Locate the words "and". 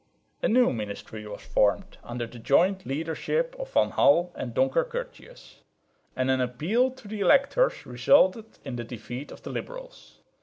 4.35-4.51, 6.15-6.31